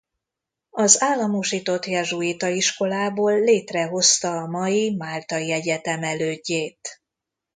Az 0.69 1.01
államosított 1.01 1.85
jezsuita 1.85 2.47
iskolából 2.47 3.39
létrehozta 3.39 4.31
a 4.37 4.45
mai 4.47 4.95
Máltai 4.95 5.51
Egyetem 5.51 6.03
elődjét. 6.03 7.01